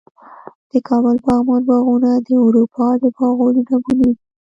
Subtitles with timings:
[0.71, 4.13] د کابل پغمان باغونه د اروپا د باغونو نمونې دي